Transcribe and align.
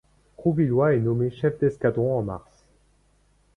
Rouvillois 0.39 0.95
est 0.95 0.99
nommé 0.99 1.29
chef 1.29 1.59
d'escadrons 1.59 2.17
en 2.17 2.23
mars. 2.23 2.65